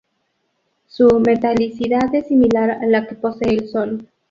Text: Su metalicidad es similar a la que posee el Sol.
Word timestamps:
Su 0.87 1.19
metalicidad 1.19 2.15
es 2.15 2.25
similar 2.25 2.71
a 2.71 2.87
la 2.87 3.05
que 3.05 3.13
posee 3.13 3.51
el 3.51 3.69
Sol. 3.69 4.07